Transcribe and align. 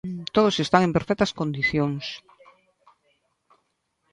Todos 0.35 0.55
están 0.65 0.81
en 0.87 0.95
perfectas 0.97 1.35
condicións. 1.39 2.05